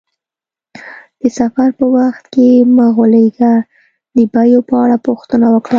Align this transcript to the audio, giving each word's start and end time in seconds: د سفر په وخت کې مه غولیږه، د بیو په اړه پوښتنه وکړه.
د 1.19 1.21
سفر 1.39 1.67
په 1.79 1.85
وخت 1.95 2.23
کې 2.33 2.47
مه 2.75 2.87
غولیږه، 2.95 3.53
د 4.15 4.17
بیو 4.33 4.59
په 4.69 4.75
اړه 4.83 4.97
پوښتنه 5.07 5.47
وکړه. 5.51 5.69